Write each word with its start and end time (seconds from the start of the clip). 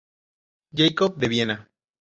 Jakob" 0.73 1.15
de 1.19 1.27
Viena. 1.27 1.67